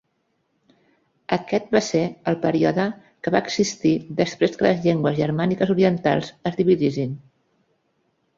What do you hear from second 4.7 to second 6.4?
llengües germàniques orientals